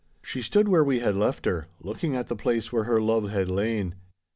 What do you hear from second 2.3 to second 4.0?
place where her love had lain.